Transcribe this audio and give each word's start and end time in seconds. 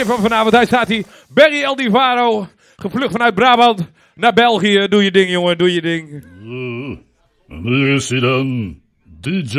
DJ 0.00 0.06
van 0.06 0.18
vanavond. 0.20 0.54
Hij 0.54 0.66
staat 0.66 0.88
hier. 0.88 1.04
Barry 1.28 1.62
El 1.62 1.76
Divaro. 1.76 2.48
Gevlucht 2.76 3.12
vanuit 3.12 3.34
Brabant 3.34 3.90
naar 4.14 4.32
België. 4.32 4.88
Doe 4.88 5.04
je 5.04 5.10
ding, 5.10 5.30
jongen. 5.30 5.58
Doe 5.58 5.72
je 5.74 5.80
ding. 5.80 6.24
En 7.48 7.62
hier 7.62 7.94
is 7.94 8.10
hij 8.10 8.20
dan. 8.20 8.78
DJ 9.20 9.58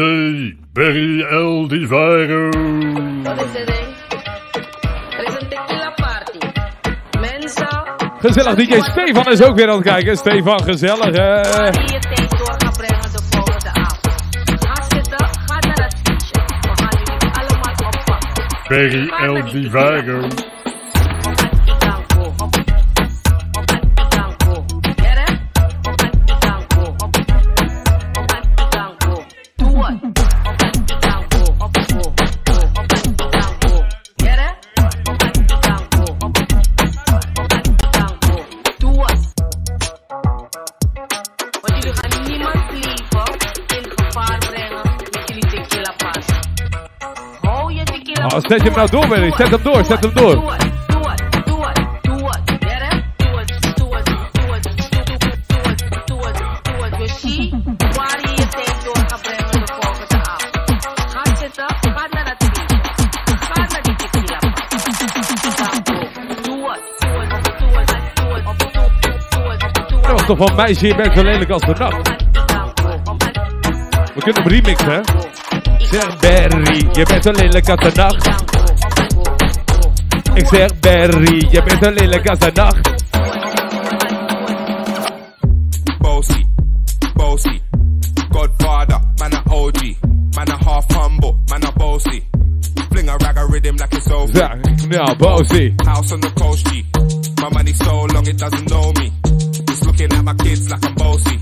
Barry 0.73 1.21
El 1.21 1.67
Divaro. 1.67 2.49
Wat 3.23 3.43
is 3.43 3.51
het 3.53 3.67
ding? 3.67 3.87
Er 5.17 5.27
is 5.27 5.33
een 5.41 5.47
tequila 5.49 5.93
party. 5.95 6.37
Mensen, 7.19 7.67
Gezellig 8.19 8.55
DJ 8.55 8.79
Stefan 8.79 9.31
is 9.31 9.43
ook 9.43 9.55
weer 9.55 9.69
aan 9.69 9.75
het 9.75 9.83
kijken. 9.83 10.17
Stefan, 10.17 10.63
gezellig. 10.63 12.30
Oppakken. 18.71 19.71
Barry 19.71 20.07
El 20.07 20.50
het, 48.31 48.47
doe 48.47 48.57
het, 48.57 48.73
doe 48.73 48.81
het, 48.81 48.91
doe 48.91 49.51
het, 49.51 49.63
doe 49.63 49.73
het, 49.73 50.15
doe 50.15 50.29
het. 50.29 50.71
Dat 70.01 70.11
was 70.11 70.25
toch 70.25 70.37
van 70.37 70.55
meisje, 70.55 70.87
je 70.87 70.95
bent 70.95 71.13
zo 71.13 71.23
lelijk 71.23 71.49
als 71.49 71.61
de 71.61 71.73
nacht. 71.77 72.09
We 74.13 74.21
kunnen 74.21 74.41
hem 74.43 74.51
remixen, 74.51 74.91
hè? 74.91 75.20
Zeg 75.91 76.19
Barry, 76.19 76.87
je 76.91 77.05
bent 77.05 77.23
zo 77.23 77.31
lelijk 77.31 77.69
als 77.69 77.79
de 77.79 77.91
nacht. 77.95 78.27
Ik 80.33 80.47
zeg 80.47 80.79
Barry, 80.79 81.47
je 81.49 81.63
bent 81.63 81.83
zo 81.83 81.91
lelijk 81.91 82.27
als 82.27 82.39
de 82.39 82.51
nacht. 82.53 82.89
Bossy, 85.99 86.45
bossy. 87.13 87.61
Godfather, 88.29 88.99
man 89.17 89.33
a 89.33 89.43
OG. 89.45 89.95
Man 90.35 90.49
a 90.49 90.57
half 90.63 90.85
humble, 90.87 91.35
man 91.49 91.63
a 91.63 91.71
bossy. 91.71 92.23
Fling 92.89 93.09
a 93.09 93.15
rag 93.17 93.37
a 93.37 93.45
rhythm 93.45 93.75
like 93.75 93.95
it's 93.95 94.11
over. 94.11 94.37
Ja, 94.37 94.55
nou, 94.87 95.17
bossy. 95.17 95.73
House 95.75 96.13
on 96.13 96.19
the 96.19 96.31
coast, 96.33 96.67
G. 96.67 96.85
My 97.41 97.49
money 97.49 97.73
so 97.73 98.05
long 98.05 98.27
it 98.27 98.37
doesn't 98.37 98.69
know 98.69 98.91
me. 98.93 99.11
It's 99.67 99.85
looking 99.85 100.13
at 100.13 100.23
my 100.23 100.33
kids 100.33 100.69
like 100.69 100.85
I'm 100.85 100.95
bossy. 100.95 101.39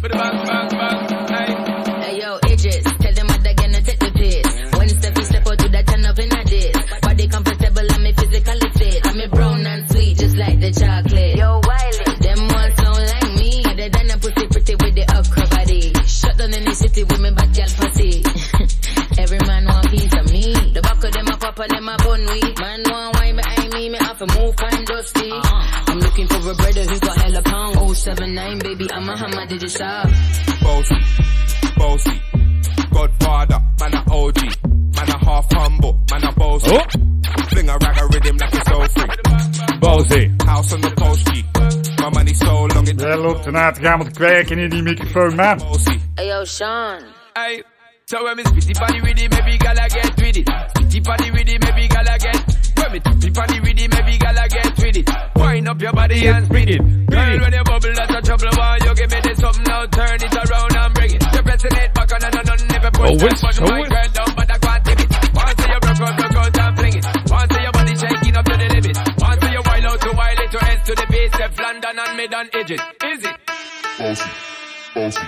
079, 29.09 29.15
baby, 29.15 29.15
I'm 29.15 29.15
a 29.15 29.17
hammer, 29.17 29.45
did 29.47 29.61
you 29.61 29.69
shop? 29.69 30.07
Bossy, 30.61 30.95
bossy. 31.77 32.21
Godfather, 32.93 33.61
man 33.79 33.93
a 33.93 34.03
OG. 34.11 34.37
Man 34.95 35.09
a 35.09 35.25
half 35.25 35.51
humble, 35.53 35.99
man 36.11 36.23
a 36.23 36.31
bossy. 36.33 36.69
Oh. 36.71 36.83
Fling 37.49 37.69
a 37.69 37.77
rag 37.77 37.97
a 37.97 38.07
rhythm 38.07 38.37
like 38.37 38.53
it's 38.53 38.71
all 38.71 38.87
free. 38.87 39.79
Bossy. 39.79 40.31
House 40.45 40.73
on 40.73 40.81
the 40.81 40.91
coast, 40.91 41.27
G. 41.33 41.45
My 42.01 42.09
money 42.09 42.33
so 42.33 42.65
long 42.65 42.87
it 42.87 42.99
Jij 42.99 43.17
loopt 43.17 43.45
ernaar 43.45 43.73
te 43.73 43.81
gaan 43.81 43.97
met 43.97 44.11
kwerken 44.13 44.57
in 44.57 44.69
die 44.69 44.81
microfoon, 44.81 45.35
man. 45.35 45.57
bossy. 45.57 45.99
Hey 46.15 46.27
yo, 46.27 46.45
Sean. 46.45 47.01
Hey, 47.33 47.63
so 48.05 48.23
when 48.23 48.35
me 48.35 48.43
spitty 48.43 48.73
body 48.79 49.01
with 49.01 49.19
it, 49.21 49.29
maybe 49.31 49.57
gala 49.57 49.87
get 49.89 50.15
with 50.17 50.37
it. 50.37 50.47
Spitty 50.47 51.01
body 51.03 51.31
with 51.31 51.47
it, 51.49 51.63
maybe 51.63 51.87
gala 51.87 52.17
get. 52.17 52.48
When 52.89 52.97
me 52.97 53.05
tippy 53.05 53.29
body 53.29 53.59
with 53.61 53.77
it, 53.77 53.89
maybe 53.93 54.17
gala 54.17 54.49
get 54.49 54.77
with 54.81 54.97
it. 54.97 55.09
Wind 55.35 55.69
up 55.69 55.79
your 55.79 55.93
body 55.93 56.25
and 56.25 56.45
spin 56.47 56.69
it. 56.69 56.81
Girl, 57.05 57.37
when 57.37 57.53
you 57.53 57.63
bubble, 57.63 57.93
that's 57.93 58.15
a 58.17 58.21
trouble. 58.25 58.49
Why 58.57 58.77
you 58.81 58.95
give 58.95 59.11
me 59.13 59.19
this 59.21 59.37
something 59.37 59.63
now? 59.69 59.85
Turn 59.85 60.17
it 60.17 60.33
around 60.33 60.73
and 60.73 60.93
bring 60.95 61.13
it. 61.13 61.21
You're 61.33 61.43
pressing 61.43 61.77
it 61.77 61.93
back 61.93 62.11
on 62.13 62.23
and 62.25 62.35
on 62.35 62.49
and 62.49 62.65
never 62.69 62.89
push 62.89 63.09
Oh, 63.13 63.17
that 63.17 63.29
it's 63.29 63.41
button. 63.45 63.63
My 63.69 63.85
girl 63.85 64.09
down, 64.09 64.31
but 64.33 64.49
I 64.49 64.57
can't 64.57 64.85
tip 64.89 64.99
it. 65.05 65.09
Once 65.37 65.61
you 65.69 65.79
broke 65.85 66.01
out, 66.01 66.17
broke 66.17 66.33
out 66.33 66.57
and 66.57 66.77
fling 66.81 66.95
it. 66.97 67.05
Once 67.29 67.53
your 67.61 67.71
body 67.77 67.93
shaking 67.93 68.37
up 68.41 68.45
to 68.49 68.55
the 68.57 68.67
limit. 68.73 68.97
Once 69.21 69.43
you 69.53 69.61
wild 69.69 69.85
out 69.85 70.01
to 70.01 70.09
wild 70.17 70.39
it 70.41 70.49
to 70.49 70.59
S 70.65 70.81
to 70.89 70.93
the 70.97 71.05
base, 71.13 71.35
F 71.37 71.59
London 71.61 71.93
and 71.93 72.17
mid 72.17 72.33
and 72.33 72.49
edges. 72.57 72.81
Is 73.05 73.21
it? 73.21 73.37
bossy, 74.01 74.25
bossy, 74.97 75.21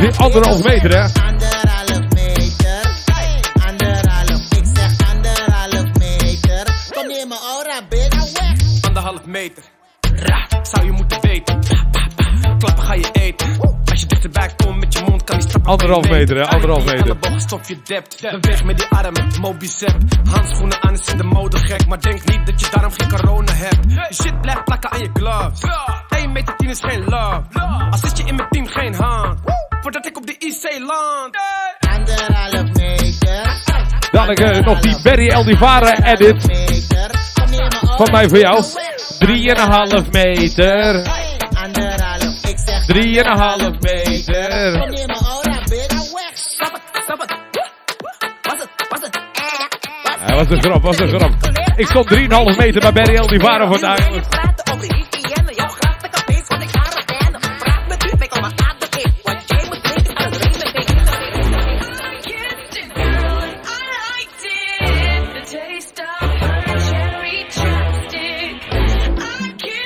weer 0.02 0.16
anderhalf 0.18 0.64
meter, 0.64 0.92
hè? 0.92 1.02
Anderhalf 1.28 2.00
meter, 2.14 2.82
anderhalf, 3.68 4.42
ik 4.58 4.66
zeg 4.74 4.92
anderhalf 5.14 5.90
meter. 6.00 6.64
Kom 6.94 7.08
neem 7.08 7.28
me 7.28 7.38
aura, 7.54 7.82
bitch. 7.90 8.32
weg. 8.32 8.88
anderhalf 8.88 9.26
meter. 9.26 9.64
Ra, 10.16 10.48
zou 10.62 10.86
je 10.86 10.92
moeten 10.92 11.22
weten. 11.22 11.60
Klappen 12.58 12.84
ga 12.84 12.94
je 12.94 13.10
eten. 13.12 13.60
Als 13.92 14.00
je 14.02 14.06
dichterbij 14.06 14.50
komt 14.56 14.80
met 14.80 14.94
je 14.94 15.04
mond 15.10 15.24
kan 15.24 15.38
die 15.40 15.50
stappen 15.50 15.72
Anderhalf 15.72 16.10
meter, 16.10 16.36
hè? 16.38 16.46
Anderhalf 16.46 16.84
de 16.84 16.96
meter. 16.96 17.18
boog 17.18 17.40
stof 17.40 17.68
je 17.68 17.78
dept. 17.84 18.22
Beweeg 18.22 18.64
met 18.64 18.78
die 18.78 18.88
armen, 18.88 19.28
mobicep. 19.42 19.96
Handschoenen 20.30 20.84
aan 20.84 20.94
is 20.94 21.08
in 21.08 21.18
de 21.18 21.24
mode 21.24 21.58
gek. 21.58 21.88
Maar 21.88 22.02
denk 22.02 22.26
niet 22.26 22.46
dat 22.46 22.60
je 22.60 22.68
daarom 22.72 22.92
geen 22.98 23.10
corona 23.10 23.54
hebt. 23.54 23.92
Je 24.10 24.14
shit 24.14 24.42
blijft 24.42 24.64
plakken 24.64 24.92
aan 24.92 25.00
je 25.00 25.10
gloves. 25.14 25.62
1 26.10 26.32
meter 26.32 26.56
10 26.56 26.70
is 26.70 26.80
geen 26.80 27.04
love. 27.04 27.42
Als 27.92 28.00
zit 28.00 28.18
je 28.18 28.24
in 28.24 28.36
mijn 28.36 28.50
team 28.50 28.68
geen 28.68 28.94
hand. 28.94 29.40
Voordat 29.82 30.06
ik 30.06 30.18
op 30.18 30.28
de 30.28 30.36
IC 30.38 30.80
land. 30.80 31.38
Anderhalf 31.80 32.74
meter, 32.74 33.62
Dadelijk 34.12 34.40
eh, 34.40 34.66
nog 34.66 34.80
die 34.80 35.02
Barry 35.04 35.30
El 35.30 35.44
Divaro 35.44 35.86
edit. 36.04 36.44
Van 37.98 38.12
mij 38.12 38.30
voor 38.30 38.38
jou. 38.38 38.64
3,5 38.64 40.10
meter. 40.12 41.08
Anderhalf, 41.54 42.46
ik 42.50 42.58
zeg 42.58 42.86
3,5 42.86 43.80
meter. 43.80 44.50
Hij 50.20 50.36
was 50.36 50.50
een 50.50 50.62
grap, 50.62 50.82
was 50.82 51.00
een 51.00 51.08
grap. 51.08 51.32
Ik 51.76 51.88
stond 51.88 52.14
3,5 52.14 52.18
meter 52.58 52.82
bij 52.82 52.92
Barry 52.92 53.16
El 53.16 53.28
Divaro 53.28 53.72
vandaag. 53.72 54.51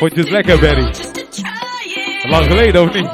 Vond 0.06 0.18
je 0.18 0.24
het 0.24 0.31
lekker, 0.31 0.60
Barry? 0.60 0.92
Lang 2.30 2.46
geleden, 2.46 2.81
of 2.81 2.94
niet? 2.94 3.10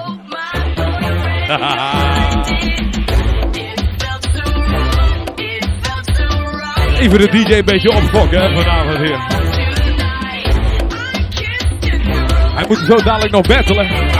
Even 7.01 7.19
de 7.19 7.27
DJ 7.27 7.53
een 7.53 7.65
beetje 7.65 7.89
opfokken, 7.89 8.41
hè, 8.41 8.61
vanavond 8.61 8.97
hier. 8.97 9.17
Hij 12.55 12.65
moet 12.67 12.77
zo 12.77 12.95
dadelijk 12.95 13.31
nog 13.31 13.47
battelen. 13.47 14.10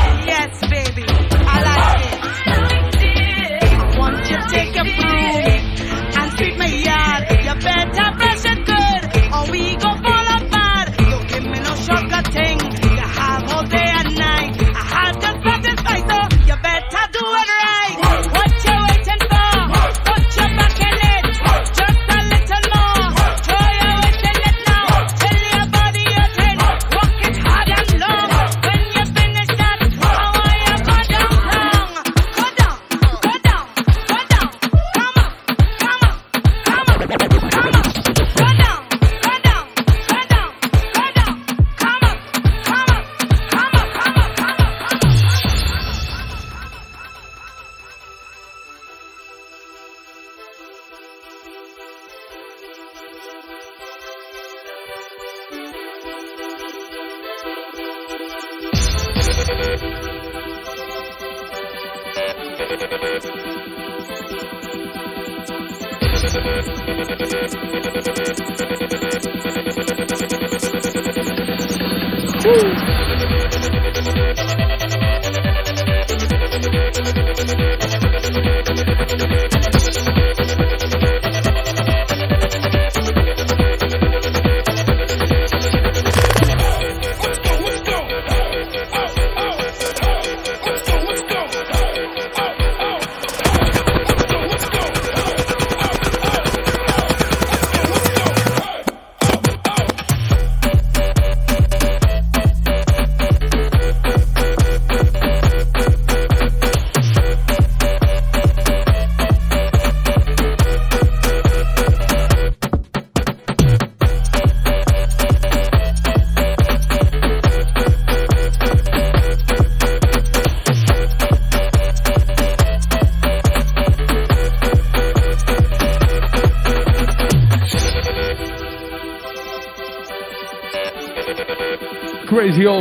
Woo! 72.44 72.62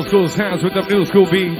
old 0.01 0.09
school's 0.09 0.35
hands 0.35 0.65
with 0.65 0.73
the 0.73 0.81
new 0.89 1.05
school 1.05 1.29
beat. 1.31 1.59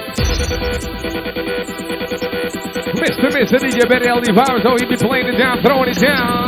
Mr. 2.97 3.29
Mr. 3.29 3.59
DJ 3.61 3.87
Betty 3.89 4.09
LD 4.09 4.35
Virus, 4.35 4.65
oh, 4.65 4.77
he 4.79 4.87
be 4.87 4.97
playing 4.97 5.27
it 5.27 5.37
down, 5.37 5.61
throwing 5.63 5.91
it 5.91 6.01
down. 6.01 6.40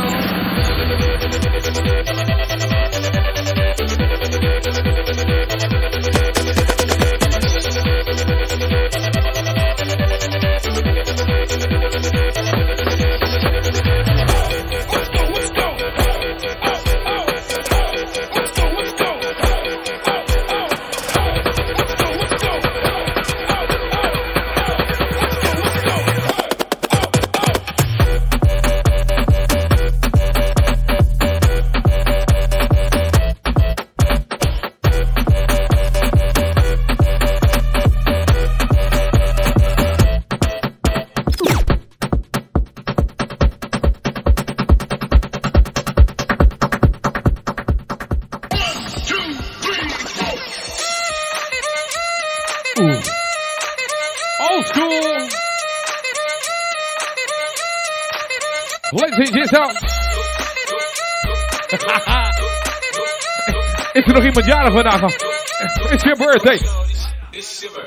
It's 64.65 66.05
your 66.05 66.15
birthday. 66.15 66.57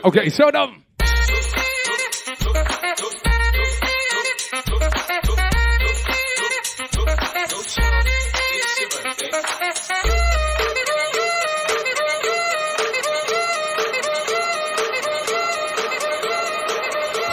Okay, 0.04 0.28
so 0.28 0.50
dumb. 0.50 0.84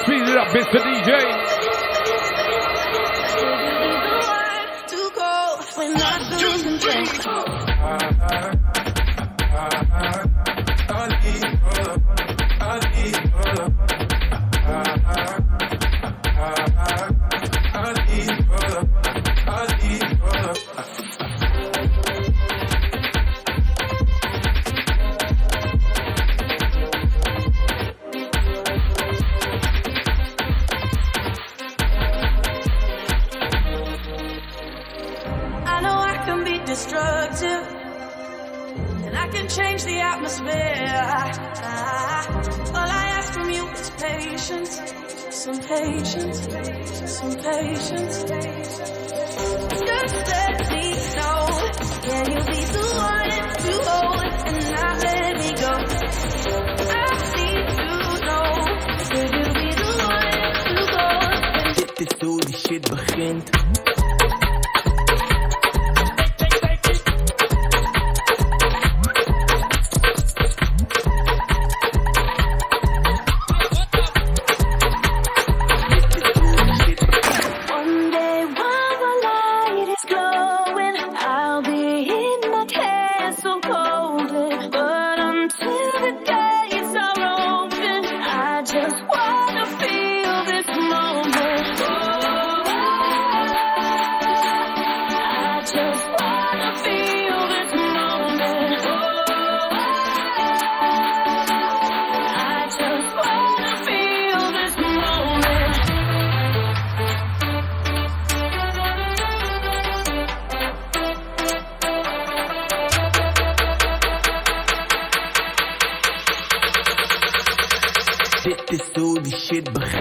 Speed 0.03 0.23
it 0.29 0.37
up, 0.37 0.47
Mr. 0.47 0.79
DJ. 0.79 1.43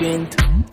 wind. 0.02 0.71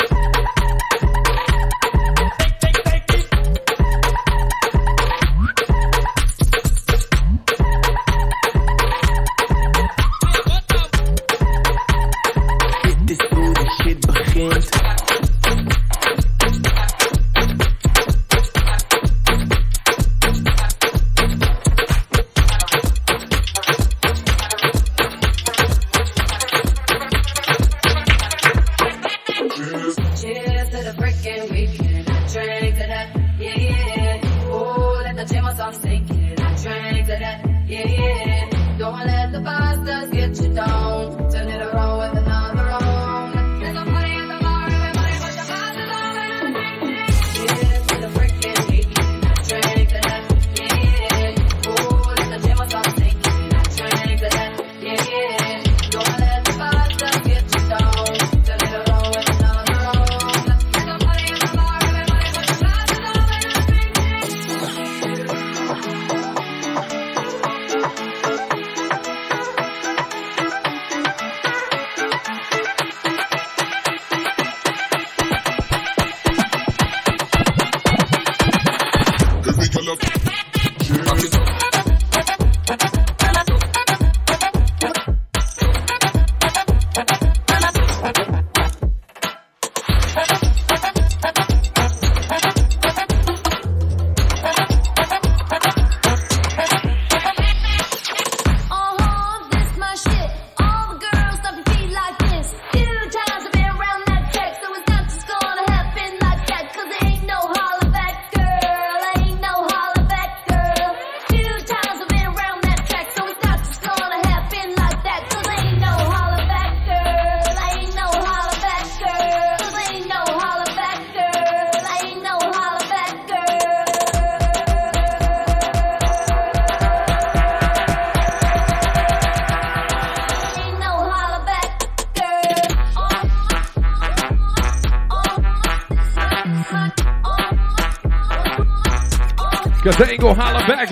Oh, 140.81 140.85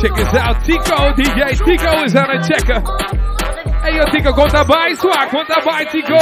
check 0.00 0.14
this 0.16 0.34
out. 0.34 0.64
Tico, 0.64 1.12
DJ 1.16 1.54
Tico 1.64 2.04
is 2.04 2.14
aan 2.14 2.30
het 2.30 2.46
checken. 2.46 2.82
Hey, 3.82 3.94
yo, 3.94 4.04
Tico, 4.04 4.32
komt 4.32 4.50
daarbij, 4.50 4.94
zwaar. 4.94 5.28
kom 5.28 5.44
daarbij, 5.46 5.86
Tico. 5.86 6.16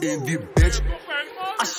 in 0.00 0.24
die 0.24 0.38
bitch. 0.54 0.80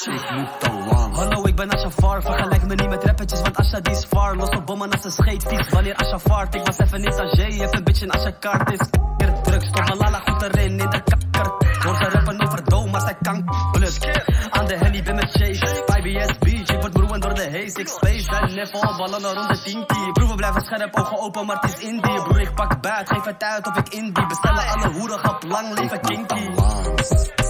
Ik 0.04 0.32
moet 0.32 0.60
te 0.60 0.72
lang. 0.72 1.16
Hallo, 1.16 1.44
ik 1.44 1.56
ben 1.56 1.70
Asha 1.70 1.92
Far. 1.92 2.22
Vergelijk 2.22 2.68
me 2.68 2.76
niet 2.76 2.90
met 2.90 3.04
rappertjes, 3.04 3.42
want 3.42 3.56
Asha 3.56 3.80
die 3.80 3.94
is 3.94 4.06
far. 4.06 4.36
Los 4.36 4.50
op 4.50 4.66
bommen 4.66 4.92
als 4.92 5.04
een 5.04 5.12
scheet. 5.12 5.70
Wanneer 5.70 5.96
Asha 5.96 6.20
vaart, 6.20 6.56
ik 6.56 6.73
even 6.94 7.06
in 7.06 7.16
Tajé. 7.16 7.48
Je 7.48 7.62
hebt 7.62 7.76
een 7.76 7.84
beetje 7.84 8.06
een 8.06 8.12
Asha 8.12 8.32
kaart. 8.32 8.72
Is 8.72 8.88
meer 9.18 9.42
drugs, 9.42 9.68
stop 9.68 9.84
mijn 9.88 9.98
lala 9.98 10.20
goed 10.20 10.42
erin 10.42 10.80
in 10.80 10.90
de 10.90 11.02
kakker. 11.04 11.52
Hoor 11.84 11.96
ze 11.96 12.10
rappen 12.10 12.44
over 12.44 12.64
doom, 12.64 12.92
maar 12.92 13.02
zij 13.02 13.16
kan 13.22 13.44
blut. 13.72 14.24
Aan 14.50 14.66
de 14.66 14.76
henny 14.76 15.04
ben 15.04 15.16
met 15.16 15.32
Chase. 15.32 15.84
5BS 15.86 16.40
Beach, 16.40 16.70
ik 16.70 16.82
word 16.82 17.22
door 17.22 17.34
de 17.34 17.50
haze. 17.52 17.80
Ik 17.80 17.88
space 17.88 18.36
en 18.36 18.56
neffel, 18.56 18.98
ballen 18.98 19.34
rond 19.34 19.50
de 19.50 19.62
tinky. 19.62 20.12
Proeven 20.12 20.36
blijven 20.36 20.62
scherp, 20.62 20.96
ogen 20.96 21.20
open, 21.20 21.46
maar 21.46 21.58
het 21.60 21.74
is 21.74 21.80
indie. 21.80 22.22
Broer, 22.24 22.42
ik 22.42 22.56
pak 22.56 22.82
buit, 22.82 23.10
geef 23.10 23.24
het 23.24 23.44
uit 23.44 23.68
of 23.68 23.78
ik 23.78 23.90
indie. 23.90 24.28
Bestellen 24.28 24.68
alle 24.68 24.92
hoeren, 24.92 25.20
grap, 25.20 25.44
lang 25.44 25.80
leven 25.80 26.02
kinky. 26.02 27.43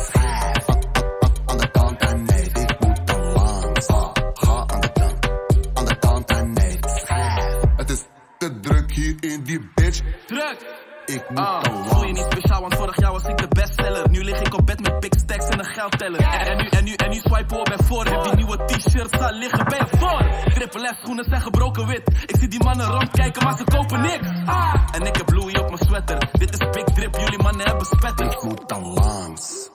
Staan 19.23 19.37
liggen, 19.37 19.65
je 19.89 19.97
voor? 19.97 20.51
Triple 20.53 20.93
S 20.93 21.01
schoenen 21.01 21.25
zijn 21.29 21.41
gebroken 21.41 21.87
wit. 21.87 22.07
Ik 22.25 22.35
zie 22.39 22.47
die 22.47 22.63
mannen 22.63 22.85
rondkijken, 22.85 23.43
maar 23.43 23.57
ze 23.57 23.63
kopen 23.63 24.01
niks. 24.01 24.27
Ah, 24.45 24.73
en 24.91 25.01
ik 25.01 25.15
heb 25.15 25.31
Louis 25.31 25.59
op 25.59 25.69
mijn 25.69 25.85
sweater. 25.85 26.29
Dit 26.31 26.51
is 26.51 26.69
big 26.69 26.83
drip, 26.83 27.15
jullie 27.15 27.41
mannen 27.41 27.65
hebben 27.65 27.85
spetters. 27.85 28.33
Ik 28.33 28.67
dan 28.67 28.93
langs. 28.93 29.72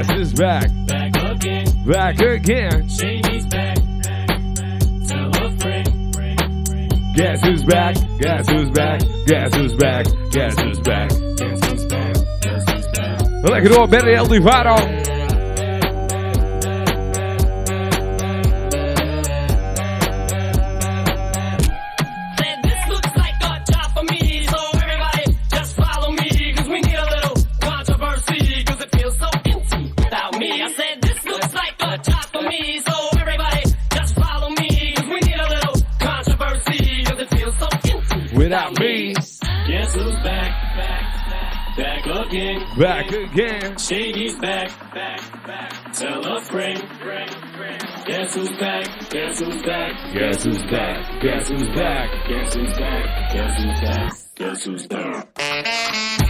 Yes, 0.00 0.18
is 0.18 0.32
back. 0.32 0.70
Back 0.86 1.14
again. 1.30 1.84
Back 1.84 2.20
again. 2.20 2.88
Shady's 2.88 3.46
back. 3.48 3.76
Tell 5.06 5.28
a 5.28 5.58
friend. 5.58 7.14
Guess 7.14 7.42
who's 7.42 7.64
back? 7.64 7.96
Guess 8.18 8.48
who's 8.48 8.70
back? 8.70 9.00
Guess 9.26 9.54
who's 9.54 9.74
back? 9.74 10.06
Guess 10.30 10.58
who's 10.58 10.80
back? 10.80 11.10
Guess 11.36 11.64
who's 11.66 11.84
back? 11.84 12.18
Guess 12.40 12.70
who's 12.70 12.86
back? 12.88 13.20
Lekker 13.44 13.68
door, 13.68 13.86
Barry 13.88 14.14
El 14.16 14.26
Divaro. 14.26 14.78
Back 42.80 43.12
again. 43.12 43.76
Shady's 43.76 44.38
back, 44.38 44.70
back, 44.94 45.46
back. 45.46 45.92
Tell 45.92 46.24
a 46.24 46.40
friend. 46.40 46.82
Guess 48.06 48.34
who's 48.34 48.48
back? 48.52 49.10
Guess 49.10 49.40
who's 49.40 49.62
back? 49.62 50.14
Guess 50.14 50.44
who's 50.44 50.62
back? 50.62 51.20
Guess 51.20 51.48
who's 51.50 51.68
back? 51.68 52.26
Guess 52.26 52.54
who's 52.54 52.72
back? 52.78 53.34
Guess 53.34 53.62
who's 53.62 53.80
back? 53.82 54.12
Guess 54.34 54.64
who's 54.64 54.86
back? 54.86 56.29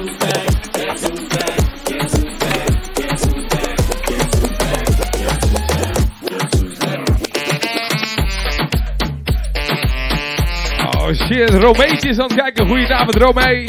Oh 0.00 0.06
shit, 11.12 11.50
Romeetje 11.50 12.08
is 12.08 12.18
aan 12.18 12.24
het 12.24 12.34
kijken. 12.34 12.66
Goedenavond, 12.66 13.16
Romee. 13.16 13.64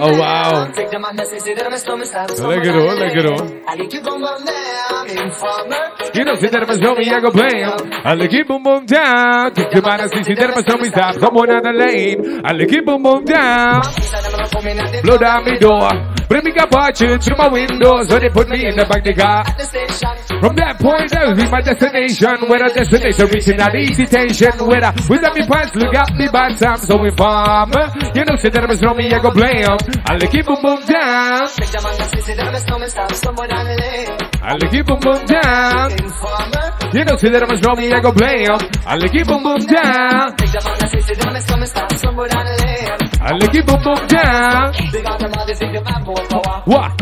Oh 0.00 0.16
wow. 0.16 0.66
Lekkere 2.48 2.80
hoor, 2.80 2.94
lekker 2.94 3.26
hoor. 3.28 3.46
Kino 6.12 6.34
zit 6.34 6.54
er 6.54 6.66
maar 6.66 6.76
zo 6.82 6.94
mee, 6.94 7.04
ik 7.04 7.30
blame. 7.32 7.74
Alle 8.04 8.26
keep 8.26 8.46
boom 8.46 8.62
boom 8.62 8.86
down. 8.86 9.52
Kick 9.52 9.72
your 9.72 9.82
man, 9.86 10.08
see, 10.08 10.22
zit 10.24 10.42
er 10.42 10.48
maar 10.48 10.62
zo 10.66 10.76
mee, 10.76 10.90
stop. 10.90 11.12
Someone 11.22 11.52
on 11.54 11.62
the 11.62 11.72
lane. 11.72 12.40
Alle 12.42 12.64
keep 12.64 12.84
boom 12.84 13.02
boom 13.02 13.24
down. 13.24 13.80
Blow 15.02 15.18
down 15.18 15.44
me 15.44 15.58
door. 15.58 16.16
Bring 16.28 16.44
me 16.44 16.50
a 16.50 16.54
bigger 16.54 16.68
fortune 16.68 17.18
through 17.20 17.36
my 17.36 17.48
windows 17.48 18.08
when 18.10 18.20
they 18.20 18.28
put 18.28 18.48
me 18.48 18.66
in 18.66 18.76
the 18.76 18.84
back 18.84 19.00
of 19.00 19.04
the 19.04 19.14
car. 19.16 19.44
From 20.40 20.54
that 20.56 20.76
point, 20.78 21.08
I 21.16 21.32
reach 21.32 21.50
my 21.50 21.60
destination. 21.64 22.36
Where 22.48 22.62
a 22.62 22.68
destination 22.68 23.26
reaching 23.32 23.56
that 23.56 23.74
easy 23.74 24.04
tension. 24.04 24.52
Where 24.68 24.84
I, 24.84 24.92
without 25.08 25.34
me 25.34 25.46
pants, 25.48 25.74
look 25.74 25.94
at 25.94 26.12
me 26.14 26.28
bad 26.28 26.52
times, 26.60 26.86
so 26.86 27.00
inform. 27.00 27.72
You 28.12 28.24
know, 28.28 28.36
say 28.36 28.52
that 28.52 28.60
I'm 28.60 28.70
a 28.70 28.94
me, 28.94 29.08
I 29.08 29.18
go 29.24 29.30
blame. 29.32 29.72
I'll 30.04 30.20
keep 30.28 30.44
boom 30.44 30.60
boom 30.60 30.84
down. 30.84 31.48
I'll 34.44 34.68
keep 34.68 34.84
boom 34.86 35.00
boom 35.00 35.24
down. 35.24 35.90
You 36.92 37.04
know, 37.04 37.16
say 37.16 37.32
that 37.32 37.40
I'm 37.40 37.50
a 37.50 37.76
me, 37.80 37.92
I 37.92 38.00
go 38.00 38.12
blame. 38.12 38.52
I'll 38.84 39.08
keep 39.08 39.26
boom 39.26 39.42
boom 39.42 39.64
down. 39.64 40.36
And 43.20 43.42
lick 43.42 43.54
it 43.54 43.66
boom 43.66 43.82
boom 43.82 44.06
down. 44.06 44.72
What? 46.64 46.92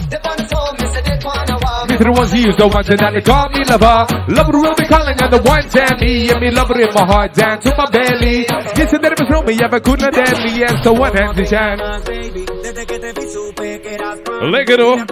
It 1.89 2.09
was 2.09 2.35
you, 2.35 2.53
the 2.53 2.69
one 2.69 2.85
that 2.85 3.13
they 3.15 3.21
call 3.21 3.49
me 3.51 3.65
lover. 3.65 4.07
Lover 4.29 4.59
will 4.59 4.75
be 4.75 4.85
calling 4.87 5.17
and 5.17 5.33
the 5.33 5.41
one 5.43 5.69
time 5.69 6.01
me. 6.01 6.29
And 6.31 6.41
me 6.41 6.51
lover 6.51 6.81
in 6.81 6.93
my 6.95 7.05
heart 7.05 7.35
down 7.35 7.61
to 7.61 7.75
my 7.77 7.87
belly. 7.91 8.45
Yes, 8.49 8.93
and 8.93 9.05
then 9.05 9.13
it 9.13 9.21
was 9.21 9.31
wrong, 9.31 9.45
me 9.47 9.59
ever 9.63 9.81
couldn't 9.81 10.13
deadly. 10.13 10.65
And 10.65 10.83
the 10.83 10.93
one 10.93 11.17
hand 11.17 11.37
to 11.37 11.45
shine. 11.47 11.79
Lekker 14.51 14.81
hoor. 14.81 15.05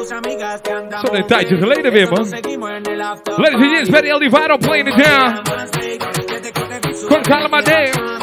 So 1.04 1.14
een 1.14 1.26
tijdje 1.26 1.56
geleden 1.56 1.92
weer, 1.92 2.08
man. 2.10 2.28
Ladies 2.28 3.60
and 3.60 3.62
gentlemen, 3.62 3.90
Betty 3.90 4.10
LD 4.12 4.30
Vital 4.30 4.58
playing 4.58 4.88
it 4.88 4.96
down. 5.04 5.42
Gonzalo 7.08 7.48
Madeo. 7.48 8.13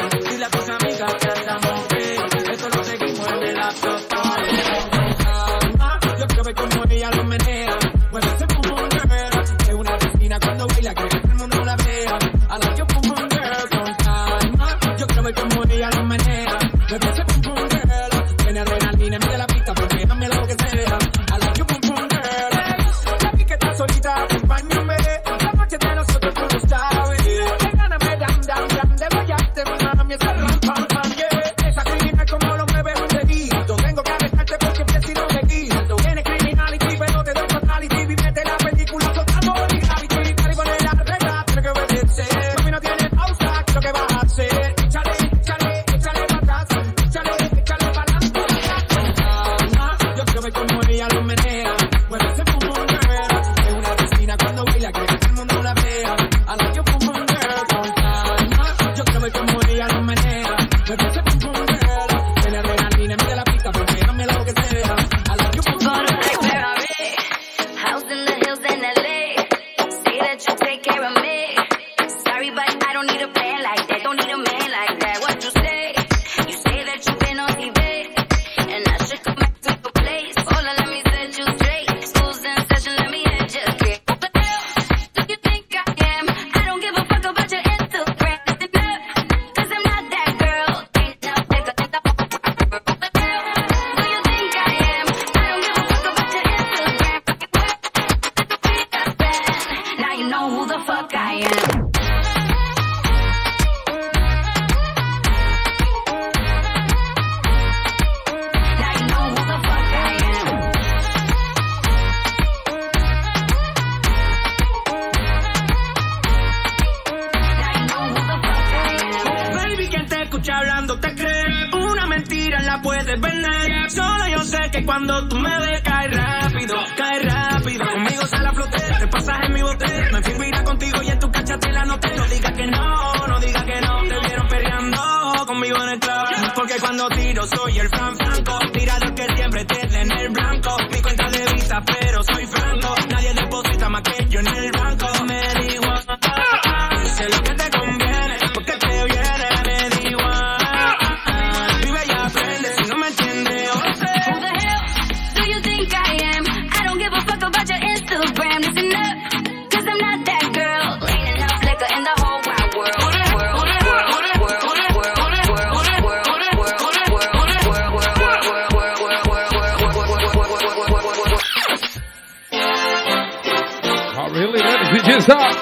Dit 174.92 175.08
is 175.16 175.26
dat. 175.26 175.58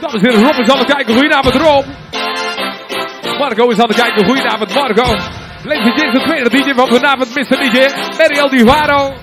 Dames 0.00 0.14
is 0.14 0.20
weer 0.20 0.32
Rob 0.32 0.58
is 0.58 0.68
aan 0.68 0.78
het 0.78 0.94
kijken. 0.94 1.14
Goedenavond 1.14 1.54
Rob. 1.54 1.84
Marco 3.38 3.68
is 3.68 3.78
aan 3.78 3.88
het 3.88 3.96
kijken. 3.96 4.24
Goedenavond 4.24 4.74
Marco. 4.74 5.14
Liefste, 5.64 5.92
dit 5.94 6.04
is 6.04 6.12
de 6.12 6.20
tweede 6.20 6.50
DJ 6.50 6.74
van 6.74 6.88
vanavond, 6.88 7.34
Mr. 7.34 7.56
DJ. 7.56 7.88
Mariel 8.18 8.48
Divaro. 8.48 9.21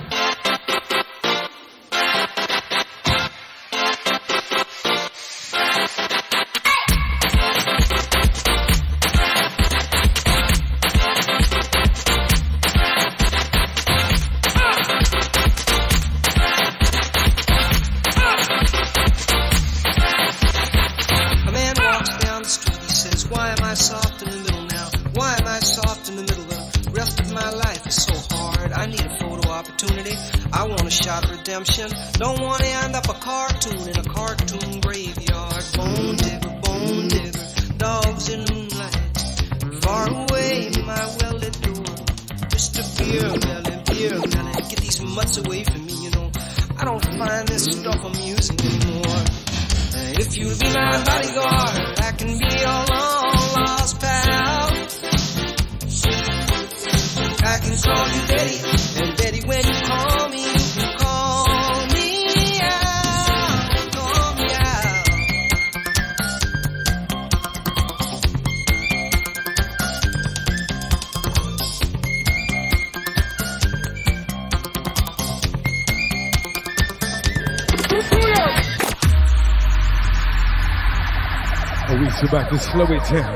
Ze 82.19 82.27
back 82.29 82.49
to 82.49 82.57
slow 82.57 82.91
it 82.91 83.09
down. 83.09 83.33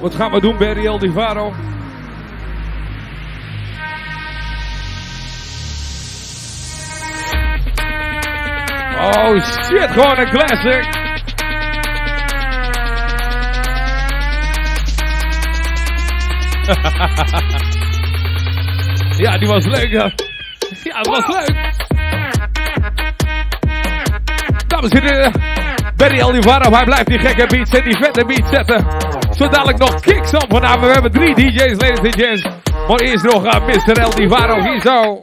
Wat 0.00 0.14
gaan 0.14 0.30
we 0.30 0.40
doen, 0.40 0.56
Barry 0.56 0.86
Aldivaro? 0.86 1.52
Oh 8.98 9.40
shit, 9.40 9.90
gewoon 9.90 10.18
een 10.18 10.30
classic. 10.30 10.84
ja, 19.24 19.38
die 19.38 19.48
was 19.48 19.64
leuk, 19.64 19.90
hè? 19.90 20.08
Ja, 20.82 21.00
dat 21.02 21.06
was 21.06 21.26
leuk. 21.26 21.74
Dames 24.66 24.90
en 24.90 25.02
heren. 25.02 25.45
Benny 25.96 26.20
Alivaro, 26.20 26.72
hij 26.72 26.84
blijft 26.84 27.06
die 27.06 27.18
gekke 27.18 27.46
beats 27.46 27.70
en 27.70 27.84
die 27.84 27.96
vette 27.96 28.24
beat 28.24 28.48
zetten. 28.50 28.86
Zo 29.30 29.48
dadelijk 29.48 29.78
nog 29.78 30.00
kicks 30.00 30.32
op 30.32 30.46
vanavond. 30.48 30.86
We 30.86 30.92
hebben 30.92 31.12
drie 31.12 31.34
DJ's, 31.34 31.80
ladies 31.80 31.98
and 31.98 32.14
gents. 32.14 32.42
Maar 32.88 33.00
eerst 33.00 33.24
nog 33.24 33.44
uh, 33.44 33.66
Mr. 33.66 34.02
Alivaro, 34.02 34.62
hier 34.62 34.80
zo. 34.80 35.20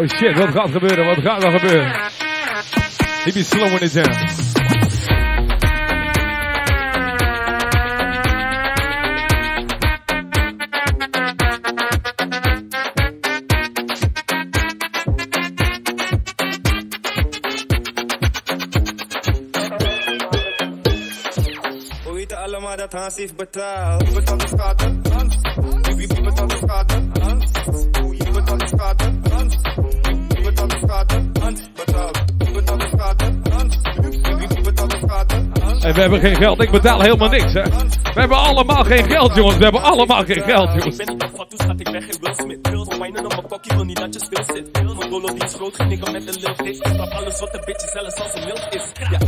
Oh 0.00 0.06
shit, 0.06 0.38
wat 0.38 0.48
gaat 0.48 0.70
gebeuren? 0.70 1.06
Wat 1.06 1.18
gaat 1.20 1.44
er 1.44 1.50
gebeuren? 1.50 2.10
Ik 3.24 3.34
ben 3.34 3.44
slow 3.44 3.72
in 3.72 3.78
de 3.78 3.88
jam. 3.88 4.38
Allemaal 22.36 22.76
dat 22.76 22.92
Hansif 22.92 23.34
betaalt. 23.34 24.14
Betaald 24.14 24.78
de. 24.78 24.99
En 35.90 35.96
we 35.96 36.02
hebben 36.02 36.20
geen 36.20 36.36
geld. 36.36 36.62
Ik 36.62 36.70
betaal 36.70 37.00
helemaal 37.00 37.28
niks, 37.28 37.52
hè. 37.52 37.62
We 37.62 38.20
hebben 38.20 38.38
allemaal 38.38 38.84
geen 38.84 39.04
geld, 39.04 39.34
jongens. 39.34 39.56
We 39.56 39.62
hebben 39.62 39.82
allemaal 39.82 40.24
geen 40.24 40.42
geld, 40.42 40.68
jongens. 40.68 40.98
Ik 40.98 41.06
ben 41.06 41.18
ik 43.64 43.74
wil 43.74 43.84
niet 43.84 43.96
dat 43.96 44.14
je 44.14 44.20
zit. 44.20 44.72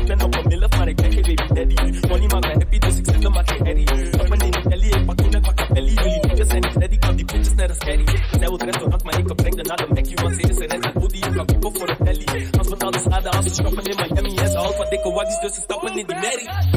Met 0.06 0.22
een 0.22 0.41
dick 14.92 15.06
og 15.06 15.14
waggies 15.16 15.38
dus 15.42 15.54
ze 15.54 15.60
stappen 15.60 15.98
in 15.98 16.06
die 16.06 16.16
merrie. 16.24 16.71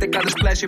te 0.00 0.08
kan 0.08 0.22
een 0.22 0.30
flesje 0.30 0.66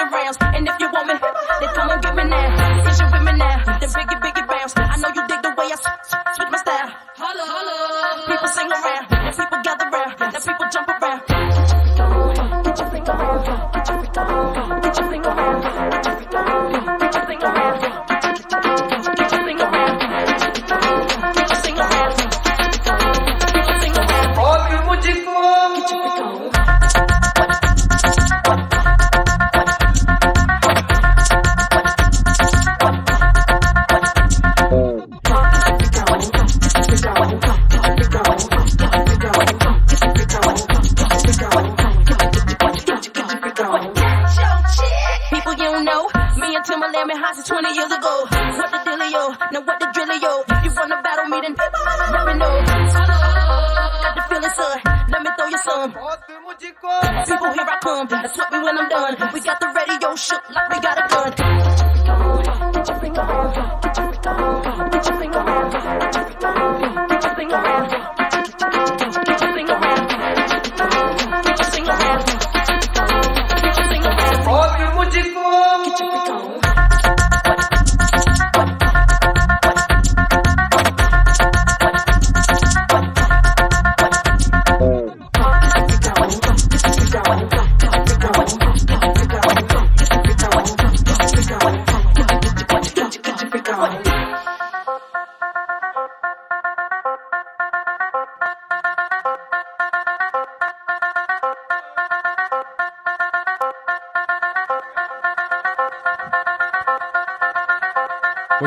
around 0.00 0.43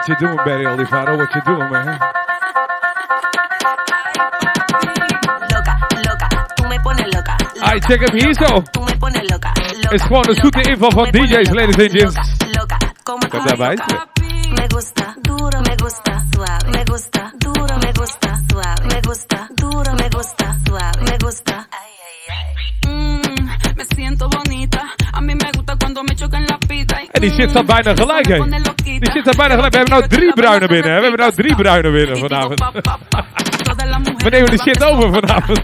What 0.08 0.22
you 0.22 0.28
doing, 0.28 0.38
Barry 0.46 0.66
Olivaro? 0.66 1.18
What 1.18 1.36
you 1.36 1.42
doing, 1.42 1.70
man? 1.70 2.00
Tú 6.56 6.64
me 6.64 6.80
pones 6.80 7.08
loca. 7.14 7.38
Alright, 7.62 7.84
check 7.86 8.00
hem 8.00 8.16
hier 8.16 8.34
zo. 8.34 8.64
Tú 8.72 8.82
me 8.84 8.96
pones 8.96 9.30
loca. 9.30 9.52
Is 9.92 10.02
gewoon 10.02 10.30
een 10.30 10.36
zoete 10.36 10.62
inval 10.62 10.92
van 10.92 11.12
DJ's, 11.12 11.50
ladies 11.50 11.78
and 11.78 11.92
gents. 11.92 12.16
Kom 13.04 13.20
daarbij. 13.46 13.76
Me 14.56 14.66
gusta 14.74 15.16
duro, 15.22 15.60
me 15.60 15.76
gusta 15.84 16.24
suave. 16.32 16.70
Me 16.72 16.84
gusta 16.86 17.32
duro, 17.38 17.78
me 17.78 17.92
gusta 18.00 18.40
suave. 18.48 18.88
Me 18.88 19.02
gusta 19.02 19.48
duro, 19.56 19.94
me 19.94 20.10
gusta 20.10 20.56
suave. 20.66 21.02
Me 21.02 21.18
gusta. 21.18 21.68
Mm, 22.88 23.50
me 23.76 23.86
siento 23.96 24.30
bonita. 24.30 24.82
A 25.12 25.22
mí 25.22 25.36
me 25.36 25.52
gusta 25.52 25.76
cuando 25.76 26.04
me 26.04 26.16
chocan 26.16 26.46
la 26.48 26.58
pita. 26.60 27.02
Y, 27.04 27.10
En 27.12 27.22
die 27.22 27.32
shit 27.32 27.50
staat 27.50 27.66
bijna 27.66 27.96
gelijk, 27.96 28.28
hè. 28.28 28.38
Die 29.00 29.12
shit 29.12 29.22
staat 29.22 29.38
bijna 29.38 29.54
gelijk. 29.56 29.72
We 29.74 29.78
hebben 29.80 29.98
nou 30.00 30.08
drie 30.10 30.34
bruine 30.34 30.68
binnen, 30.68 30.92
hè. 30.92 30.96
We 30.98 31.02
hebben 31.02 31.20
nou 31.20 31.32
drie 31.32 31.56
bruine 31.56 31.92
binnen 31.92 32.18
vanavond. 32.18 32.60
We 34.18 34.30
nemen 34.30 34.52
de 34.52 34.60
shit 34.60 34.84
over 34.84 35.14
vanavond. 35.14 35.62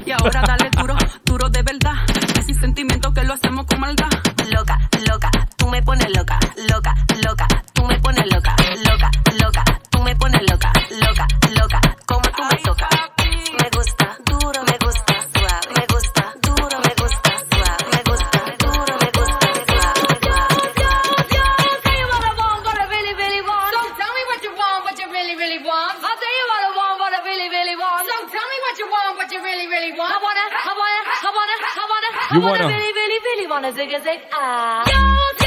You 32.34 32.42
I 32.42 32.46
wanna, 32.46 32.64
wanna 32.64 32.74
really, 32.74 32.94
really, 32.94 33.20
really 33.24 33.48
wanna 33.48 33.72
zig 33.74 33.94
a 33.94 34.02
zig 34.02 34.20
ah. 34.34 34.84
Want, 34.84 35.38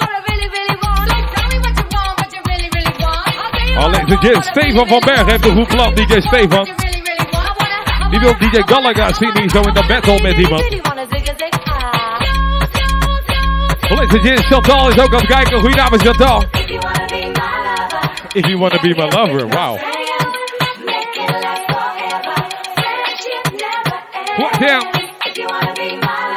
but 0.00 0.10
I 0.10 0.18
really, 0.26 0.48
really 0.50 0.76
want. 0.82 1.08
Tell 1.34 1.48
me 1.50 1.58
what 1.62 1.76
you 1.78 1.86
want, 1.94 2.32
you 2.34 2.42
really, 2.50 2.68
really 2.74 2.94
want. 2.98 3.78
I'll 3.78 3.84
Alleen 3.84 4.06
DJ 4.06 4.26
Stefan 4.40 4.86
van 4.88 5.00
Berg 5.00 5.26
heeft 5.26 5.44
een 5.44 5.56
goed 5.56 5.68
plan, 5.68 5.94
DJ 5.94 6.20
Stefan. 6.20 6.68
Die 8.10 8.20
wil 8.20 8.34
DJ 8.38 8.62
Gallagher 8.66 9.14
zien, 9.14 9.34
die 9.34 9.50
zo 9.50 9.60
in 9.60 9.74
de 9.74 9.84
battle 9.86 10.20
met 10.22 10.36
iemand. 10.36 10.62
Alleen 13.90 14.08
DJ 14.08 14.36
Chantal 14.36 14.88
is 14.88 14.98
ook 14.98 15.12
aan 15.12 15.20
het 15.20 15.26
kijken. 15.26 15.60
Goedenavond 15.60 16.02
Chantal. 16.02 16.44
If 18.32 18.46
you 18.46 18.58
wanna 18.58 18.80
be 18.80 18.88
my 18.88 19.08
lover, 19.08 19.48
wow. 19.48 19.89
Down. 24.60 24.84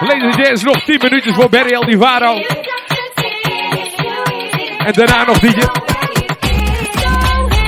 Ladies 0.07 0.23
and 0.23 0.36
gents, 0.36 0.63
nog 0.63 0.83
10 0.83 0.99
minuutjes 1.01 1.33
voor 1.33 1.49
Barry 1.49 1.71
El 1.71 1.86
Divaro. 1.86 2.41
En 4.77 4.93
daarna 4.93 5.25
nog 5.25 5.39
DJ. 5.39 5.59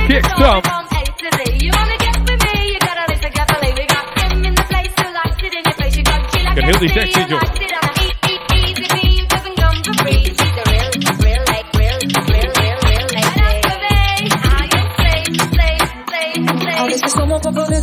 Kick 0.07 0.25
some. 0.37 0.61
Ik 6.49 6.61
heb 6.61 6.63
heel 6.63 6.79
die 6.79 6.91
tekst 6.91 7.17
niet, 7.17 7.29
joh. 7.29 7.64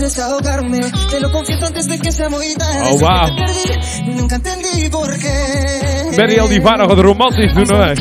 Desahogarme. 0.03 0.81
Te 1.11 1.21
lo 1.21 1.31
confieso 1.31 1.67
antes 1.67 1.87
de 1.87 1.99
que 1.99 2.12
sea 2.12 2.29
muy 2.29 2.55
tarde. 2.55 2.91
Oh. 2.91 2.99
Te 2.99 3.33
perdí 3.43 4.12
nunca 4.17 4.37
entendí 4.37 4.88
por 4.91 5.11
qué. 5.19 6.17
Barry 6.17 6.38
Aldivaro 6.38 6.88
gaat 6.88 6.99
romantisch 6.99 7.53
doen 7.55 7.71
hoor. 7.71 7.97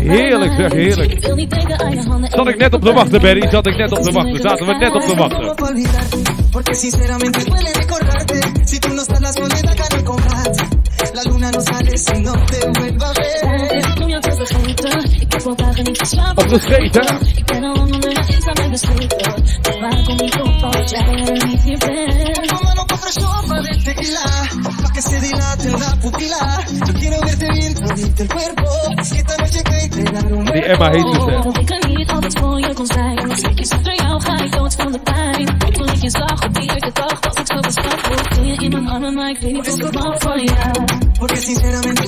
Heerlijk 0.00 0.52
zeg, 0.56 0.72
heerlijk. 0.72 1.24
Zat 2.30 2.48
ik 2.48 2.56
net 2.56 2.74
op 2.74 2.82
te 2.82 2.92
wachten, 2.92 3.20
Barry? 3.20 3.48
Zat 3.50 3.66
ik 3.66 3.76
net 3.76 3.92
op 3.92 4.02
te 4.02 4.12
wachten? 4.12 4.40
Zaten 4.40 4.66
we 4.66 4.74
net 4.74 4.94
op 4.94 5.02
te 5.02 5.14
wachten? 5.16 6.42
porque 6.54 6.72
sinceramente 6.76 7.44
duele 7.44 7.72
recordarte. 7.72 8.40
Si 8.64 8.78
tú 8.78 8.94
no 8.94 9.02
estás, 9.02 9.20
la 9.20 9.32
soledad 9.32 9.76
gana 9.76 9.96
el 9.96 10.04
combate. 10.04 10.62
La 11.12 11.22
luna 11.24 11.50
no 11.50 11.60
sale 11.60 11.98
si 11.98 12.20
no 12.22 12.32
te 12.46 12.58
vuelva 12.78 13.08
a 13.08 13.12
ver. 13.12 13.44
Op 16.36 16.46
de 18.74 18.86
scheten. 18.86 19.34
Ik 21.64 21.78
ben 21.78 22.48
al 22.50 22.72
onder 23.42 23.62
de 23.62 23.68
en 23.68 23.84
tequila, 23.84 24.26
pa' 24.82 24.90
que 24.92 25.00
se 25.00 25.20
dilate 25.20 25.70
la 25.70 25.96
pupila. 26.00 26.42
Yo 26.86 26.92
quiero 26.98 27.18
verte 27.20 27.46
bien 27.52 27.74
todito 27.74 28.22
el 28.22 28.28
cuerpo. 28.28 28.66
Si 29.02 29.16
esta 29.16 29.36
noche 29.36 29.62
cae 29.62 29.88
te 29.88 30.00
un 30.32 30.44
Die 30.44 30.64
Emma 30.64 30.90
heet 30.90 31.04
dus, 31.12 31.24
hè. 31.24 31.60
Ik 31.60 31.70
er 31.70 31.88
niet 31.88 32.10
altijd 32.10 32.38
voor 32.38 32.60
je 32.60 32.72
kon 32.74 32.86
zijn. 32.86 33.30
Als 33.30 33.40
ik 33.40 33.58
je 33.58 33.66
zonder 33.66 33.94
jou 33.94 34.20
ga 34.20 34.44
ik 34.44 34.52
dood 34.52 34.74
van 34.74 34.92
de 34.92 34.98
pijn. 34.98 35.58
Toen 35.72 35.88
ik 35.88 36.02
je 36.02 36.10
zag 36.10 36.44
op 36.44 36.54
die 36.54 36.62
eerste 36.62 36.90
dag 36.92 37.20
was 37.20 37.36
ik 37.36 37.46
zo 37.46 37.60
beschaft. 37.60 38.06
Voelde 38.06 38.46
je 38.46 38.56
in 38.64 38.70
mijn 38.70 38.88
armen, 38.88 39.14
maar 39.14 39.30
ik 39.30 39.38
weet 39.38 39.52
niet 39.52 39.68
of 39.68 39.88
ik 39.90 39.94
hou 39.94 40.14
van 40.18 40.44
jou. 40.44 40.84
Porque 41.18 41.40
sinceramente 41.40 42.03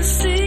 see 0.00 0.37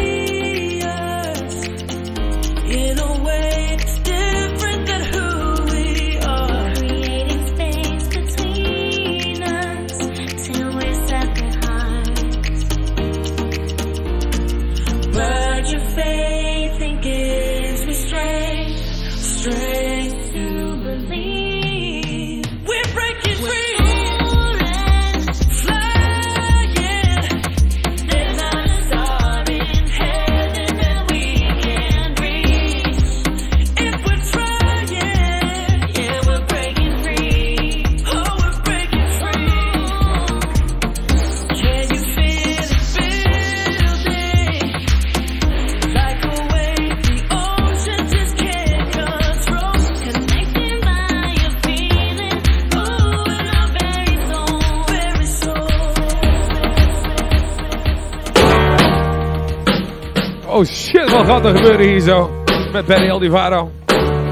wat 61.42 61.52
er 61.52 61.58
gebeuren 61.58 61.88
hier 61.88 62.00
zo? 62.00 62.30
Met 62.72 62.86
Barry 62.86 63.10
Aldivaro. 63.10 63.72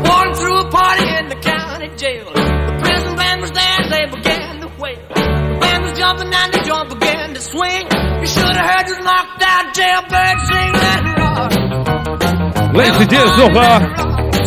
Walking 0.03 0.35
through 0.35 0.59
a 0.59 0.67
party 0.69 1.03
in 1.17 1.29
the 1.29 1.35
county 1.35 1.89
jail. 1.95 2.25
The 2.33 2.75
prison 2.81 3.15
band 3.15 3.41
was 3.41 3.51
there 3.51 3.89
they 3.89 4.05
began 4.09 4.59
to 4.59 4.67
wail. 4.77 4.97
The 5.13 5.57
band 5.59 5.83
was 5.83 5.97
jumping 5.99 6.33
and 6.33 6.53
the 6.53 6.59
drum 6.67 6.87
began 6.87 7.33
to 7.33 7.41
swing. 7.41 7.87
You 8.21 8.27
should 8.27 8.55
have 8.55 8.69
heard 8.71 8.85
this 8.87 8.99
knocked 9.03 9.43
out 9.43 9.73
jailbird 9.73 10.37
sing 10.49 10.71
that 10.83 11.01
rock. 11.17 11.51
Ladies 12.73 12.99
and 13.01 13.09
gents, 13.09 13.37
nog 13.37 13.55
eh 13.55 13.79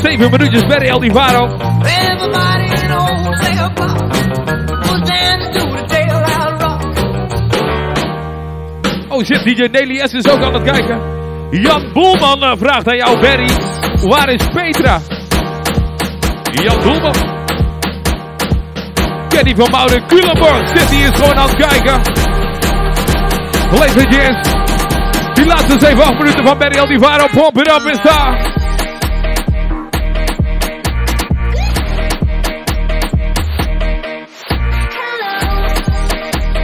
7 0.01 0.31
minuutjes 0.31 0.67
Barry 0.67 0.89
Aldivaro. 0.89 1.45
Everybody 1.83 2.65
in 2.65 2.89
the 2.91 3.37
cell 3.43 3.71
block 3.75 3.99
was 4.87 5.01
dancing 5.09 5.53
to 5.53 5.63
the 5.77 5.83
jailhouse 5.93 6.61
rock. 6.63 6.81
Oh 9.11 9.23
shit, 9.25 9.45
DJ 9.45 9.69
Nelly 9.71 9.99
S 9.99 10.13
is 10.15 10.29
ook 10.29 10.43
aan 10.43 10.55
het 10.55 10.63
kijken. 10.63 11.22
Jan 11.53 11.93
Boelman 11.93 12.43
eh, 12.43 12.53
vraagt 12.57 12.89
aan 12.89 12.97
jou, 12.97 13.21
Barry. 13.21 13.49
Waar 14.03 14.29
is 14.29 14.47
Petra? 14.53 15.01
Jan 16.53 16.79
Boelman. 16.81 17.15
Kenny 19.29 19.55
van 19.55 19.71
Mouden, 19.71 20.07
Culemborg 20.07 20.69
zit 20.69 20.91
hier 20.91 21.15
gewoon 21.15 21.35
aan 21.37 21.49
het 21.49 21.57
kijken. 21.57 21.95
And 23.73 24.15
gents. 24.15 24.51
Die 25.35 25.47
laatste 25.47 25.77
7, 25.79 26.05
8 26.05 26.19
minuten 26.19 26.47
van 26.47 26.59
Barry 26.59 26.79
Aldivaro. 26.79 27.27
Pump 27.27 27.59
it 27.59 27.69
up, 27.69 27.91
is 27.91 28.03
daar. 28.03 28.51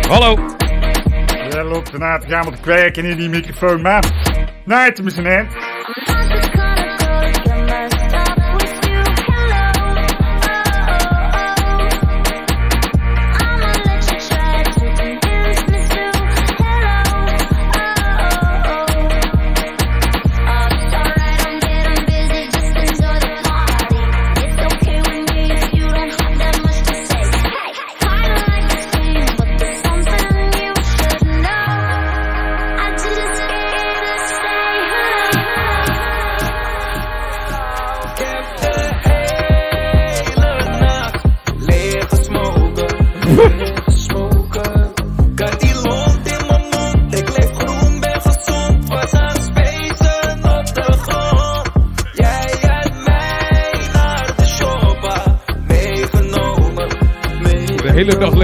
Hallo. 0.08 0.38
Jij 1.50 1.64
loopt 1.64 1.92
ernaar 1.92 2.20
te 2.20 2.28
gaan 2.28 2.44
met 2.50 2.60
kwijken 2.60 3.04
in 3.04 3.16
die 3.16 3.28
microfoon, 3.28 3.82
man. 4.68 5.48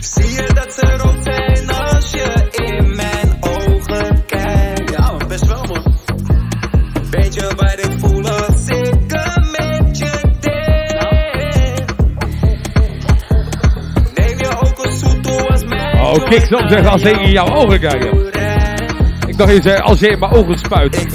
Zie 0.00 0.30
je 0.30 0.50
dat 0.54 0.72
ze 0.72 0.96
zijn 1.22 1.70
als 1.70 2.10
je 2.10 2.48
in 2.50 2.96
mijn 2.96 3.36
ogen 3.40 4.24
kijkt? 4.26 4.90
Ja, 4.90 5.16
best 5.28 5.46
wel 5.46 5.64
mooi. 5.64 5.80
Neem 14.14 14.38
je 14.38 14.48
ook 14.62 14.86
als 15.50 15.64
mij. 15.64 16.00
Oh, 16.00 16.28
kijk 16.28 16.46
zo 16.46 16.58
zeg 16.68 16.86
als 16.86 17.02
ik 17.02 17.16
in 17.16 17.30
jouw 17.30 17.54
ogen 17.54 17.80
kijk. 17.80 18.25
Ik 19.36 19.52
je 19.52 19.62
zei, 19.62 19.80
als 19.80 20.00
jij 20.00 20.08
in 20.08 20.18
mijn 20.18 20.32
ogen 20.32 20.58
spuit. 20.58 21.00
Ik 21.00 21.10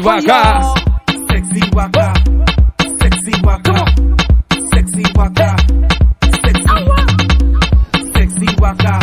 sexy 0.00 0.06
waka. 0.08 0.74
Sexy 1.28 1.62
waka. 1.74 2.14
Sexy 3.00 3.32
waka. 3.44 3.84
Sexy 4.72 5.04
waka. 5.16 5.56
Sexy. 6.42 6.76
Sexy 8.14 8.46
waka. 8.60 9.00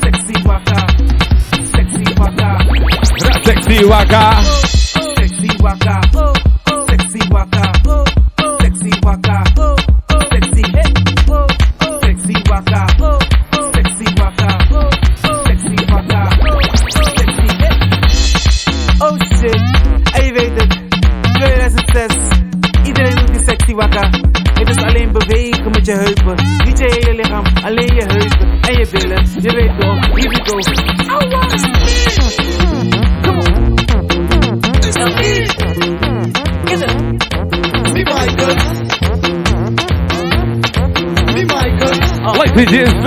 Sexy 0.00 0.34
waka. 0.46 0.86
Sexy 1.72 2.04
waka. 2.18 2.48
Sexy 3.44 3.84
waka. 3.84 4.35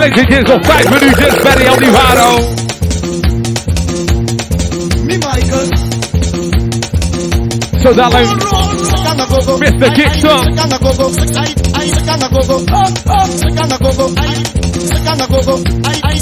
eventjes 0.01 0.49
of 0.51 0.65
vijf 0.65 0.89
minuutjes 0.89 1.41
bij 1.41 1.65
El 1.65 1.75
Nivaro. 1.79 2.39
Zo 7.83 7.93
dadelijk 7.93 8.29
Mr. 9.59 9.91
Kickstone. 9.91 10.43
Ai, 10.51 11.55
ai, 16.01 16.19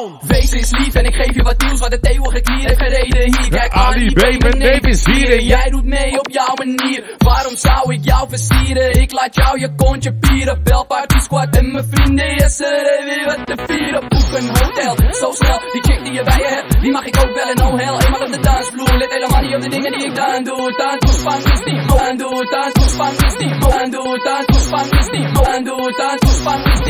Nee, 0.00 0.40
het 0.40 0.52
is 0.52 0.70
een 0.70 0.78
eind. 0.78 0.96
ik 0.96 1.14
geef 1.14 1.34
je 1.34 1.42
wat 1.42 1.62
nieuws, 1.62 1.80
wat 1.80 1.90
de 1.90 1.98
eeuwige 2.00 2.40
klier 2.40 2.66
heeft 2.66 2.82
gereden 2.82 3.22
hier. 3.22 3.50
Kijk, 3.50 3.72
Ali 3.72 4.12
B, 4.12 4.42
mijn 4.42 4.58
neef 4.58 4.80
is 4.80 5.06
hier 5.06 5.30
en 5.38 5.44
Jij 5.44 5.70
doet 5.70 5.84
mee 5.84 6.18
op 6.18 6.28
jouw 6.30 6.54
manier. 6.54 7.14
Waarom 7.18 7.56
zou 7.56 7.94
ik 7.94 8.04
jou 8.04 8.28
versieren? 8.28 9.00
Ik 9.00 9.12
laat 9.12 9.34
jou 9.34 9.60
je 9.60 9.74
kontje 9.74 10.12
pieren. 10.14 10.62
Bel 10.62 10.86
party 10.86 11.18
squad 11.18 11.56
en 11.56 11.72
mijn 11.72 11.86
vrienden, 11.90 12.34
yes, 12.34 12.60
er 12.60 13.04
weer 13.04 13.24
wat 13.24 13.46
te 13.46 13.56
vieren. 13.66 14.00
Boek 14.08 14.32
een 14.38 14.48
hotel, 14.48 14.94
zo 15.20 15.30
snel. 15.32 15.58
Die 15.72 15.82
chick 15.82 16.04
die 16.04 16.12
je 16.12 16.22
bij 16.22 16.36
je 16.36 16.48
hebt, 16.48 16.80
die 16.80 16.90
mag 16.90 17.04
ik 17.04 17.16
ook 17.16 17.32
bellen, 17.34 17.56
no 17.56 17.76
hell. 17.76 18.04
Eenmaal 18.04 18.20
op 18.20 18.32
de 18.32 18.40
dansvloer, 18.40 18.96
let 18.98 19.12
helemaal 19.12 19.42
niet 19.42 19.54
op 19.54 19.62
de 19.62 19.68
dingen 19.68 19.92
die 19.92 20.06
ik 20.06 20.14
dan 20.14 20.44
doe. 20.44 20.74
Dan 20.76 20.98
toespan 20.98 21.42
is 21.52 21.60
die 21.64 21.80
mo, 21.86 21.96
dan 21.98 22.16
doe 22.16 22.46
dan 22.50 22.72
toespan 22.72 23.12
is 23.26 23.36
die 23.36 23.54
mo, 23.54 23.68
dan 23.70 23.90
doe 23.90 24.20
dan 24.24 24.44
toespan 24.46 24.90
is 25.00 25.06
die 25.06 25.26
mo, 25.26 25.42
dan 25.42 25.64
doe 25.64 25.94
dan 25.96 26.18
toespan 26.18 26.64
is 26.64 26.80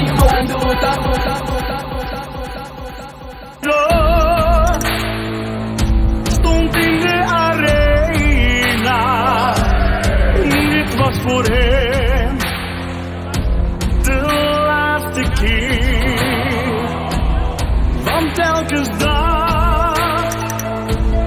dan 0.81 1.50
De. 11.43 11.81
Want 18.05 18.35
telkens 18.35 18.89
dacht 18.99 20.37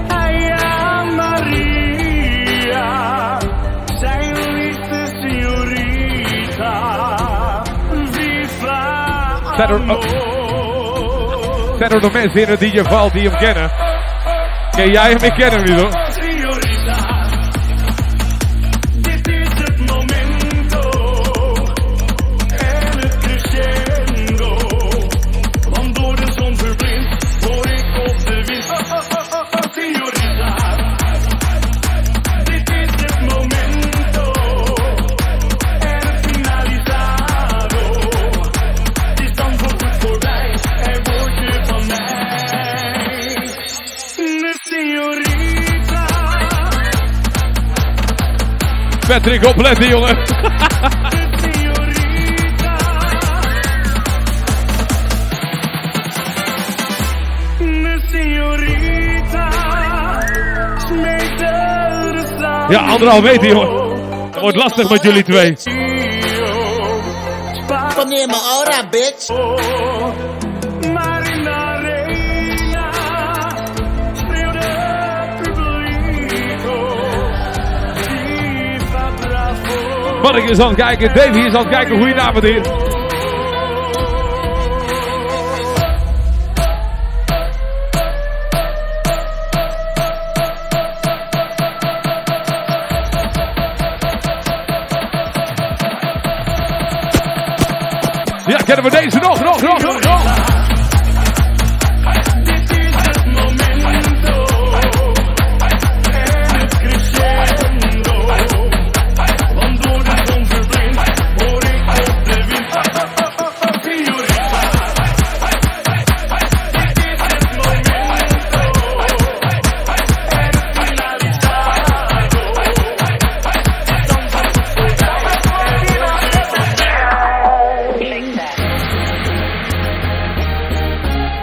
hij 0.08 0.52
aan 0.52 1.14
Maria, 1.14 2.18
zijn 3.84 4.54
liefde 4.54 5.06
signorita. 5.20 6.72
Viva 8.10 9.36
Zijn 9.56 9.90
oh, 9.90 10.02
zijn 11.76 12.00
nog 12.00 12.12
mensen 12.12 12.40
in 12.40 12.48
het 12.48 12.60
DJ 12.60 12.82
Val 12.82 13.10
die 13.10 13.28
hem 13.28 13.38
kennen? 13.38 13.70
Ken 14.70 14.90
jij 14.92 15.10
hem? 15.10 15.22
Ik 15.22 15.34
ken 15.34 15.50
hem 15.50 15.62
niet 15.62 15.80
hoor. 15.80 16.33
Patrick, 49.14 49.46
opletten 49.46 49.88
jongen. 49.88 50.16
Ja, 62.68 62.80
anderhalf 62.80 63.22
meter 63.22 63.46
jongen. 63.46 63.92
Het 64.30 64.40
wordt 64.40 64.56
lastig 64.56 64.90
met 64.90 65.02
jullie 65.02 65.22
twee. 65.22 65.56
Wanneer 67.96 68.26
mijn 68.26 68.42
aura, 68.42 68.88
bitch. 68.90 69.83
Mark 80.24 80.50
is 80.50 80.58
aan 80.58 80.68
het 80.68 80.76
kijken, 80.76 81.14
Davy 81.14 81.38
is 81.38 81.54
aan 81.54 81.66
het 81.66 81.68
kijken. 81.68 81.96
Goedenavond. 81.96 82.44
Ja, 98.46 98.56
kennen 98.64 98.84
we 98.84 98.90
deze 98.90 99.18
nog, 99.18 99.40
nog, 99.42 99.62
nog, 99.62 99.82
nog, 99.82 100.13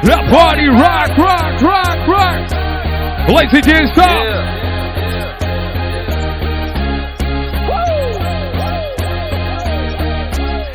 nog. 0.02 0.16
Ja, 0.16 0.30
party 0.30 0.68
rock, 0.68 1.18
rock, 1.18 1.62
rock, 1.62 2.08
rock. 2.08 2.52
Ladies 3.28 3.54
and 3.54 3.66
gents, 3.66 3.92
stop. 3.92 4.24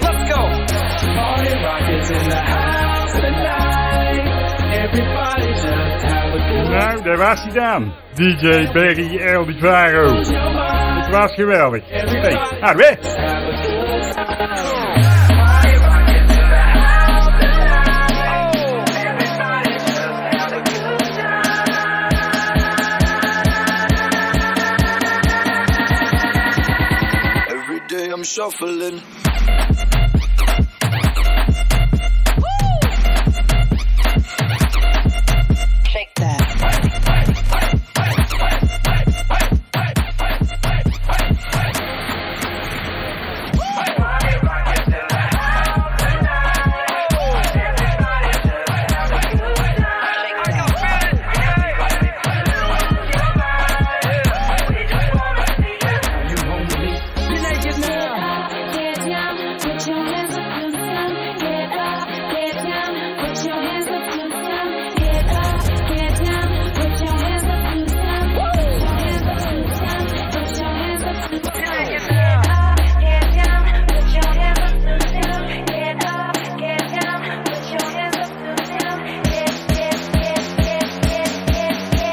Let's 0.01 0.23
go. 0.31 0.43
Party 1.15 1.53
rock 1.65 1.89
is 1.89 2.11
in 2.11 2.29
the 2.29 2.37
house 2.37 3.13
tonight. 3.13 4.27
Everybody 4.85 5.49
just 5.53 6.05
have 6.05 6.35
a 6.35 6.49
good 6.49 6.69
Nou, 6.69 7.03
daar 7.03 7.17
was 7.17 7.43
hij 7.43 7.53
dan. 7.53 7.93
DJ 8.15 8.73
Barry 8.73 9.19
El 9.19 9.45
Di 9.45 9.55
Het 9.59 11.11
was 11.11 11.35
geweldig. 11.35 11.83
Hey, 11.89 12.59
nou, 12.61 12.77
weg. 12.77 12.99
Shuffling. 28.37 29.26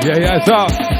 Ja, 0.03 0.17
ja, 0.17 0.39
zo. 0.43 0.92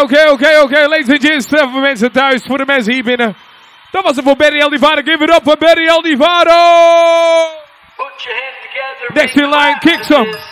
Oké, 0.00 0.30
oké, 0.30 0.60
oké. 0.60 0.88
Ladies 0.88 1.08
and 1.08 1.24
gents, 1.26 1.46
voor 1.48 1.80
mensen 1.80 2.12
thuis, 2.12 2.42
voor 2.46 2.58
de 2.58 2.64
mensen 2.66 2.92
hier 2.92 3.04
binnen. 3.04 3.36
Dat 3.90 4.02
was 4.02 4.16
het 4.16 4.24
voor 4.24 4.36
Barry 4.36 4.60
Eldivado. 4.60 5.02
Give 5.04 5.24
it 5.24 5.30
up 5.30 5.40
voor 5.44 5.56
Barry 5.56 5.86
Eldivado. 5.86 6.52
Next 9.14 9.36
in 9.36 9.48
line, 9.48 9.78
kick 9.78 10.02
some. 10.02 10.43